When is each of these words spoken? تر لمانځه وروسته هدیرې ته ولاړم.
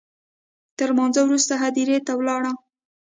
تر 0.77 0.89
لمانځه 0.93 1.21
وروسته 1.23 1.53
هدیرې 1.63 1.97
ته 2.07 2.11
ولاړم. 2.19 2.57